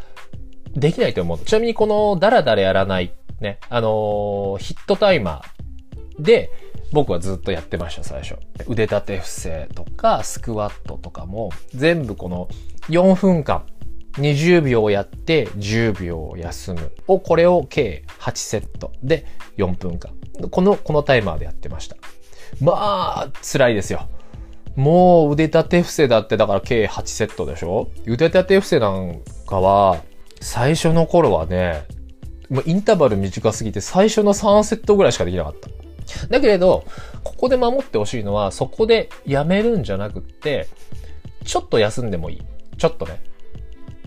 [0.72, 1.38] できないと思う。
[1.38, 6.50] ちなみにこのダラダラやらないね、あのー、ヒットタイマーで、
[6.92, 8.36] 僕はずっとやってました、最初。
[8.68, 12.48] 腕立て伏せとか、スクワットとかも、全部この
[12.88, 13.64] 4分間、
[14.14, 20.12] 20秒やって10秒休むを、これを計8セットで4分間。
[20.50, 21.96] この、このタイマーでやってました。
[22.60, 24.08] まあ、辛いですよ。
[24.76, 27.90] もう腕立て伏せだってだから計8セットでしょ？
[28.06, 30.02] 腕立て伏せなんかは、
[30.40, 31.86] 最初の頃はね、
[32.48, 35.68] もうインターバル短すぎて最初の3セットぐらいしかできなかった。
[36.28, 36.84] だけれど、
[37.22, 40.66] ここで守ってほしいのは、そこでやめるんじゃなくって、
[41.44, 42.42] ちょっと休んでもいい。
[42.78, 43.22] ちょっとね。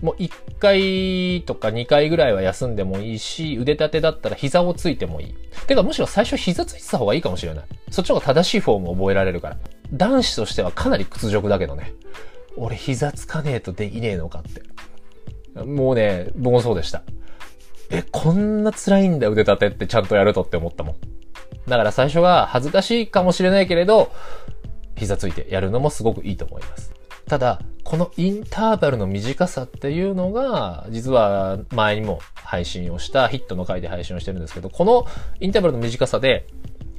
[0.04, 5.34] もう1回とか2回ぐらいは休んでもいいし、腕立てだったら膝をついてもいい。
[5.66, 7.64] てかむしろ最初膝ついてた方がいいかもしれない。
[7.90, 9.56] そっちの方が正しいフォームを覚えられるから。
[9.94, 11.94] 男子としてはかなり屈辱だけどね。
[12.58, 15.64] 俺膝つかねえとできねえのかって。
[15.64, 17.02] もうね、僕もそうでした。
[17.88, 20.96] え、こんな辛いんだ腕立てってちゃんとやるとって思ったもん。
[21.66, 24.12] だから最初は恥ずかしいかもしれないけれど、
[24.96, 26.92] 膝ついてやるのもすごくいいと思います。
[27.26, 35.06] ただ、このインターバルの短さっていうのが、実は前にも配信をしたヒットの回で配信をしてるんですけど、この
[35.40, 36.46] インターバルの短さで、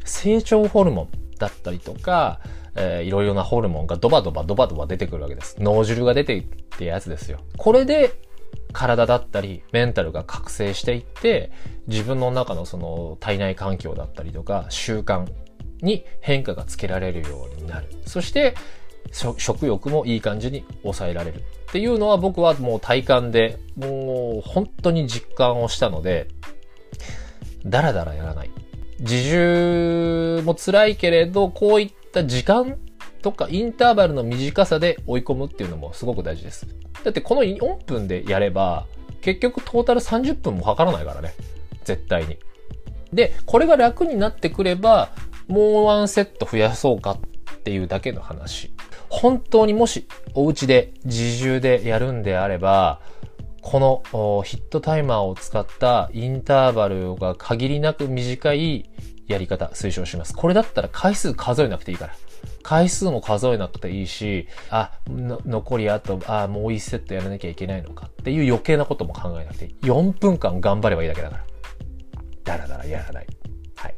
[0.04, 2.40] 成長ホルモンだったりとか、
[2.76, 5.56] えー、いろいろなホルモンがドバドバドバドバ出てくるわけです。
[5.60, 7.40] 脳汁が出ていってやつですよ。
[7.58, 8.14] これで
[8.74, 11.52] 体だったり、メンタルが覚醒していって、
[11.88, 15.26] 自分の中のその体内環境だったりとか、習慣
[15.82, 17.88] に変化がつけられるようになる。
[18.06, 18.56] そして、
[19.12, 21.38] 食欲もいい感じに抑えられる。
[21.38, 21.42] っ
[21.72, 26.28] ていうのは僕はもう体感で、もう本当に実感をしたので、
[27.66, 28.52] だらだらやらない。
[29.00, 32.78] 自重も辛いけれど、こういった時間
[33.22, 36.68] とかインターバルの短さで追い込むっていうのもすごく大事です。
[37.04, 38.86] だってこの4分でやれば、
[39.22, 41.34] 結局トータル30分もかからないからね。
[41.84, 42.38] 絶対に。
[43.12, 45.10] で、これが楽になってくれば、
[45.48, 47.20] もうワンセット増やそうかっ
[47.66, 48.72] ていうだけの話。
[49.10, 53.02] 本当にもしお家で自重でやるんであれば、
[53.62, 58.88] このヒットタイマーを使ったインターバルが限りなく短い
[59.28, 60.36] やり方推奨します。
[60.36, 62.14] これだったら回数数えなくていいから。
[62.62, 69.76] 回数も数えなくていいし、あ、残りあと、あ、もう1セットやらなきゃいけないのかっていう余計なことも考えなくていい。
[69.82, 71.46] 4分間頑張ればいいだけだから。
[72.44, 73.28] だらだらやらない。
[73.76, 73.96] はい。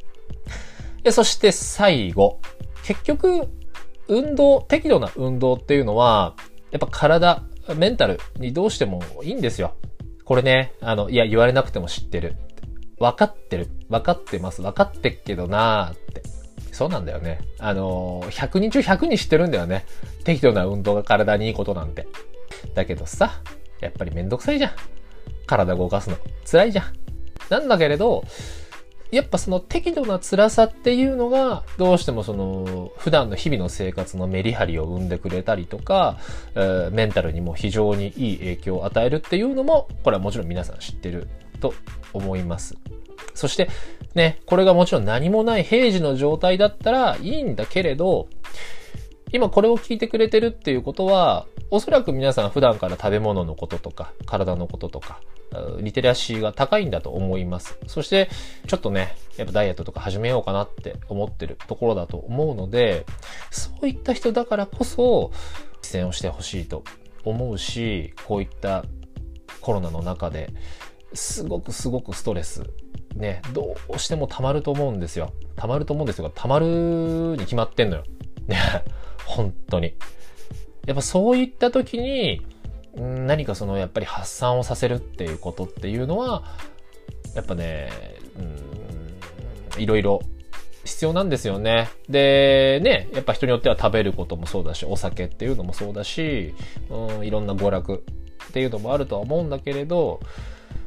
[1.02, 2.40] で、そして最後。
[2.84, 3.48] 結局、
[4.08, 6.34] 運動、適度な運動っていうのは、
[6.70, 7.42] やっぱ体、
[7.76, 9.74] メンタルにどうしてもいいんですよ。
[10.24, 12.36] これね、あの、いや、言われなくても知ってる。
[12.98, 13.68] 分かってる。
[13.88, 14.62] 分かってます。
[14.62, 16.22] 分かってっけどなーって。
[16.72, 17.40] そうなんだよね。
[17.58, 19.84] あのー、100人中100人知ってるんだよね。
[20.24, 22.06] 適度な運動が体にいいことなんて。
[22.74, 23.42] だけどさ、
[23.80, 24.72] やっぱりめんどくさいじゃん。
[25.46, 26.16] 体動かすの。
[26.44, 26.84] 辛いじゃん。
[27.50, 28.24] なんだけれど、
[29.10, 36.18] やっぱその適度な辛さっていうのが、どうしてもその、普段の日々の生活のメリハリを生んでくれたりとか、
[36.54, 41.28] えー、メンタルにも非常にいい影響を与えるっていうのも、これはもちろん皆さん知ってる
[41.60, 41.72] と
[42.12, 42.76] 思います。
[43.34, 43.68] そして、
[44.14, 48.28] ね、これがもちろん何もない平時の状態だったらいいんだけれど、
[49.32, 55.20] 今これを聞いてくれてるっていうことは、おそらく皆さん普段から食べ物のこととか、体のこととか、
[55.80, 57.78] リテラシーが高いんだと思います。
[57.86, 58.28] そして、
[58.66, 63.06] ちょっとね、やっぱダイエットとか始めようかなって思ってるところだと思うので、
[63.50, 65.32] そういった人だからこそ、
[65.82, 66.84] 実践をしてほしいと
[67.24, 68.84] 思うし、こういった
[69.60, 70.50] コロナの中で、
[71.14, 72.64] すごくすごくストレス
[73.18, 75.32] ね、どうしても溜まると思うんですよ。
[75.56, 76.30] 溜まると思うんですよ。
[76.34, 76.66] 溜まる
[77.36, 78.04] に決まってんのよ。
[78.46, 78.58] ね、
[79.26, 79.94] 本当に。
[80.86, 82.46] やっぱそういった時に、
[82.96, 86.42] 何かそのやっぱり発散をさせるっていうことっていうのは、
[87.34, 87.90] やっぱね、
[89.76, 90.20] うん、いろいろ
[90.84, 91.90] 必要なんですよね。
[92.08, 96.54] で、ね、やっぱ人によっては食べることもそうだし、お酒っていうのもそうだし、
[96.90, 98.04] うん、いろんな娯楽
[98.48, 100.20] っていうのもあるとは思うんだけれど、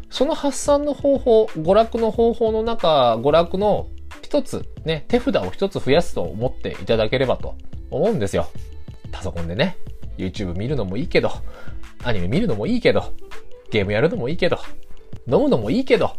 [0.09, 3.87] その発散の方法、娯楽の方法の中、娯楽の
[4.21, 7.55] 一つ、ね、手札を一つ増やすと思っていただければと
[7.89, 8.47] 思うんですよ。
[9.11, 9.77] パソコンでね、
[10.21, 11.31] YouTube 見るのもいいけど、
[12.03, 13.13] アニメ見るのもいいけど、
[13.71, 14.57] ゲームやるのもいいけど、
[15.27, 16.15] 飲むのもいいけど、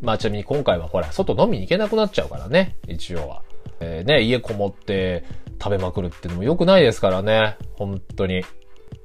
[0.00, 3.42] まあちなみに今回はほら、外飲みに行けなくなっちゃうからね、一応は。
[3.80, 5.24] えー、ね、家こもって
[5.62, 8.42] 食べまくるっていうのも良くないですからね、本当に。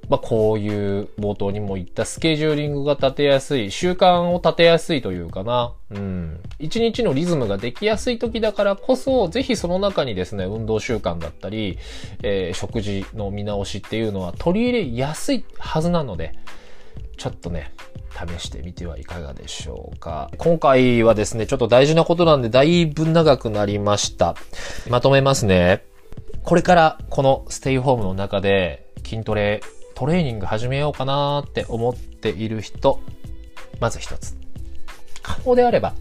[0.09, 5.73] まあ、こういう冒頭にも言ったスケジューリングが立てやすい、習慣を立てやすいというかな。
[5.91, 6.39] うん。
[6.59, 11.77] 一日のリズムができやすい時だからこそ、ぜひその中にですね、運動習慣だったり、
[12.21, 16.33] えー、食事の見直しっていうのは取り入れやすいはずなので、
[17.17, 17.73] ちょっとね、
[18.13, 20.29] 試してみてはいかがでしょうか。
[20.37, 24.35] 今回はですね、ちょっと大事なことなんで、だいぶ長くなりました。
[24.89, 25.85] まとめますね。
[26.43, 29.61] これからこのステイホームの中で筋トレ
[29.95, 32.99] トレーニング始めようかなって思っている人、
[33.79, 34.35] まず一つ。
[35.21, 35.93] 可能であれば、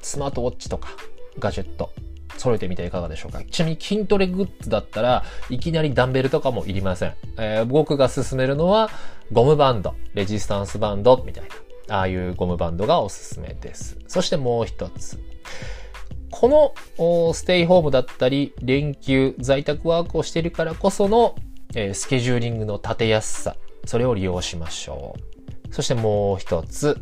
[0.00, 0.90] スマートウォッチとか
[1.38, 1.92] ガジェット、
[2.38, 3.42] 揃えてみていかがでしょうか。
[3.44, 7.14] ちなみに筋トレグッズだったらいきなりダンベルとかもいりません。
[7.38, 8.90] えー、僕が勧めるのは
[9.32, 11.44] ゴムバンド、レジスタンスバンドみたい
[11.88, 13.98] な、ああいうゴムバンドがおすすめです。
[14.06, 15.18] そしてもう一つ。
[16.30, 21.34] このステイホームだったり、連休、在宅ワークをしているからこその
[21.74, 23.56] えスケジューリングの立てやすさ、
[23.86, 25.16] それを利用しましょ
[25.70, 25.74] う。
[25.74, 26.98] そしてもう一つ、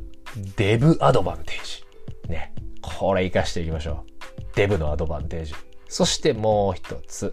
[0.57, 2.33] デブアドバンテージ。
[2.33, 2.55] ね。
[2.81, 4.43] これ活かしていきましょう。
[4.55, 5.55] デブのアドバンテージ。
[5.89, 7.33] そしてもう一つ、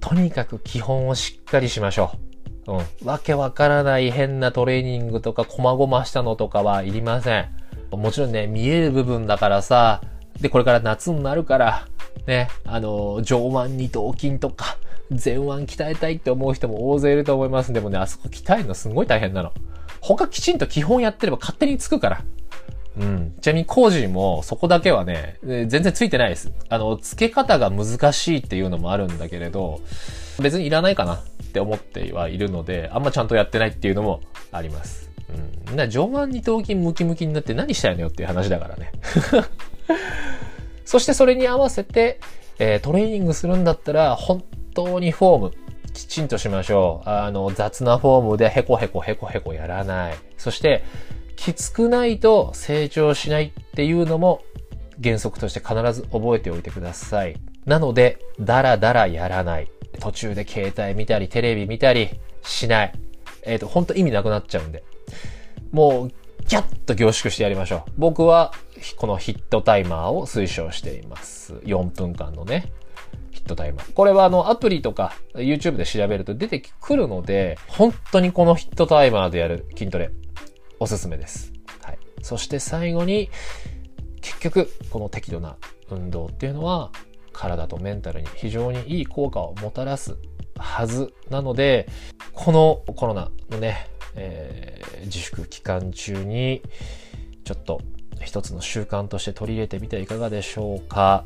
[0.00, 2.12] とにかく基本をしっかりしましょ
[2.66, 2.72] う。
[2.72, 3.06] うん。
[3.06, 7.48] わけわからない変なトレーニングとか、細々したのとかはいりません。
[7.90, 10.02] もちろんね、見える部分だからさ、
[10.40, 11.88] で、これから夏になるから、
[12.26, 14.78] ね、あの、上腕二頭筋とか、
[15.10, 17.72] 前腕鍛えたいって思う人も大勢いると思います。
[17.72, 19.52] でもね、あそこ鍛えるのすごい大変なの。
[20.00, 22.24] 他きちんと基本やってれば勝手につくから。
[22.98, 23.34] うん。
[23.40, 26.52] ちなみに工事もそこだけはね、全然ついてないです。
[26.68, 29.80] あの、付け方が難しいっていうのもあるんだけれど、
[30.40, 34.20] 別にいらないかなって思ってはいるので、あんまちゃんとやってないっていうのも
[34.52, 35.10] あります。
[35.68, 35.76] うん。
[35.76, 38.92] な、上腕二頭筋ムキムキになって何したいのよっていう話だからね。
[40.84, 42.18] そしてそれに合わせて、
[42.58, 44.42] えー、トレーニングするんだったら、本
[44.74, 45.52] 当にフォーム、
[45.92, 47.08] きちんとしましょう。
[47.08, 50.14] あの、雑なフォームでヘコヘコヘコヘコやらない。
[50.36, 50.82] そして、
[51.36, 54.42] きつくないと成長しないっていうのも
[55.02, 57.36] 原則として必ず覚えておいてください。
[57.64, 59.70] なので、だらだらやらない。
[60.00, 62.10] 途中で携帯見たり、テレビ見たり
[62.42, 62.92] しない。
[63.42, 64.84] えっ、ー、と、ほんと意味なくなっちゃうんで。
[65.72, 66.08] もう、
[66.46, 67.92] ギャッと凝縮してやりましょう。
[67.96, 68.52] 僕は、
[68.96, 71.54] このヒットタイマーを推奨しています。
[71.64, 72.72] 4分間のね。
[73.50, 73.92] トタイマー。
[73.92, 80.10] これはあのアプリとか YouTube で調べると出てくるので、本当にこのヒットタイマーでやる筋トレ、
[80.78, 81.52] おすすめです。
[81.82, 81.98] はい。
[82.22, 83.30] そして最後に、
[84.20, 85.56] 結局、この適度な
[85.90, 86.90] 運動っていうのは、
[87.32, 90.16] 体とメンタルに非常にいい効果をもたらす
[90.58, 91.88] はずなので、
[92.32, 96.62] このコロナのね、えー、自粛期間中に、
[97.44, 97.80] ちょっと
[98.22, 101.24] 一つの習慣として取り入れてみてはいかがでしょうか。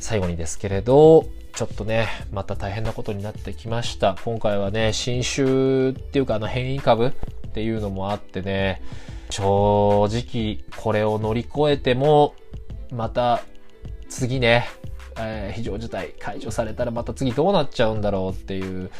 [0.00, 4.16] 最後にですけれど、ちょっとね、また大変なことになってきました。
[4.24, 7.12] 今回はね、新種っていうかあの変異株っ
[7.52, 8.82] ていうのもあってね、
[9.30, 12.34] 正直これを乗り越えても、
[12.90, 13.42] また
[14.08, 14.68] 次ね、
[15.18, 18.90] えー、非常事態解除されたらまた次どうなっちゃうんだろうっていう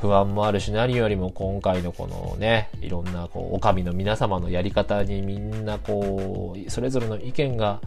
[0.00, 7.80] 不安もあるし、何よりも今回のこのね、いろんなこう、お上の皆様のやり方にみんなこう、それぞれの意見が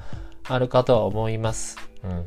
[0.44, 1.78] あるかとは思います。
[2.04, 2.24] うん。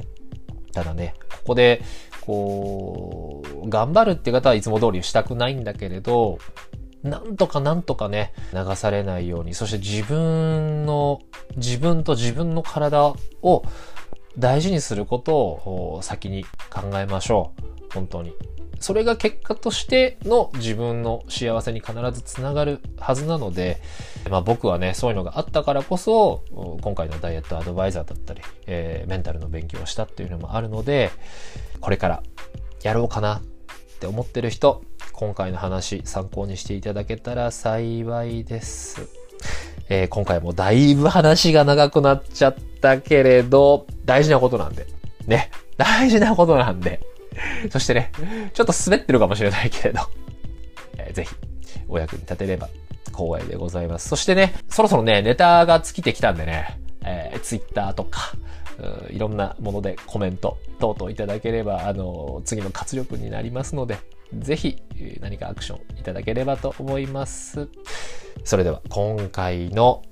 [0.77, 1.81] ただね、ここで、
[2.21, 6.39] こう、頑張るって方はいつも通りしたくないんだけれど、
[7.03, 11.21] なんとかなんとかね、流されないように、そして自分の、
[11.57, 13.63] 自分と自分の体を
[14.37, 17.76] 大事にすることを先に考えましょう。
[17.97, 18.35] 本当に。
[18.79, 23.81] それが結果としての自分の幸せに必ずつながるはずなので、
[24.31, 26.43] まあ僕はね、そういうのがあったからこそ、
[26.83, 31.11] 今回のダイエットアドバイザーだったり、えー、メンタルの勉強をしたっていうのもあるので、
[31.81, 32.23] これから
[32.83, 33.43] やろうかなっ
[33.99, 34.83] て思ってる人、
[35.13, 39.09] 今回の話参考にしていただけたら幸いです。
[39.89, 44.87] えー、今回もだいぶ話が長くなっちゃったけれど、大事なことなんで。
[45.27, 45.51] ね。
[45.79, 47.01] 大事なことなんで。
[47.71, 48.13] そしてね、
[48.55, 50.01] ちょっと滑ってるかもしれないけれど、
[50.99, 51.35] えー、ぜひ、
[51.89, 52.69] お役に立てれば
[53.07, 54.09] 光栄でございます。
[54.09, 58.33] そしてね、そろそろね、ネタが尽きてきたんでね、えー、Twitter とか、
[59.11, 63.97] いろんなものでコメント等々いただければ、あの、次の活力になりますので、
[64.39, 64.83] ぜひ
[65.21, 67.69] 何かアクションいただければと思います。
[68.45, 70.03] それでは今回の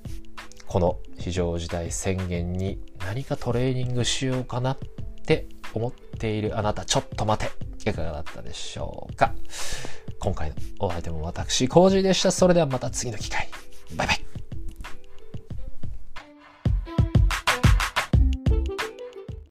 [0.67, 4.79] この非常事態宣言に何かトレーニングしようかなっ
[5.27, 7.51] て思っているあなた、ちょっと待て。
[7.91, 9.35] いかがだったでしょうか
[10.19, 12.31] 今回のお相手も私、コージーでした。
[12.31, 13.49] それではまた次の機会。
[13.95, 14.25] バイバイ。